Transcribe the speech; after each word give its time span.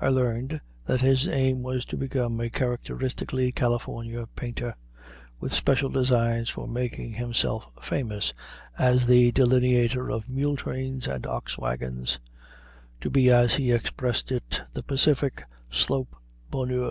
I 0.00 0.08
learned 0.08 0.62
that 0.86 1.02
his 1.02 1.28
aim 1.28 1.62
was 1.62 1.84
to 1.84 1.98
become 1.98 2.40
a 2.40 2.48
characteristically 2.48 3.52
California 3.52 4.26
painter, 4.34 4.74
with 5.40 5.52
special 5.52 5.90
designs 5.90 6.48
for 6.48 6.66
making 6.66 7.12
himself 7.12 7.66
famous 7.82 8.32
as 8.78 9.04
the 9.06 9.30
delineator 9.30 10.10
of 10.10 10.26
mule 10.30 10.56
trains 10.56 11.06
and 11.06 11.26
ox 11.26 11.58
wagons; 11.58 12.18
to 13.02 13.10
be, 13.10 13.28
as 13.30 13.56
he 13.56 13.72
expressed 13.72 14.32
it, 14.32 14.62
"the 14.72 14.82
Pacific 14.82 15.44
Slope 15.70 16.16
Bonheur." 16.50 16.90